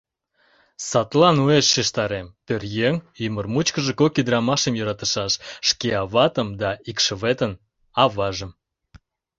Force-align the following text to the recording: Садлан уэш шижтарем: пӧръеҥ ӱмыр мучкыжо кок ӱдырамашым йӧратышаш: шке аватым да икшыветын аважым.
Садлан 0.89 1.37
уэш 1.45 1.65
шижтарем: 1.73 2.27
пӧръеҥ 2.45 2.95
ӱмыр 3.25 3.45
мучкыжо 3.53 3.93
кок 3.99 4.13
ӱдырамашым 4.19 4.73
йӧратышаш: 4.77 5.33
шке 5.67 5.89
аватым 6.03 6.47
да 6.61 6.69
икшыветын 6.89 7.51
аважым. 8.03 8.51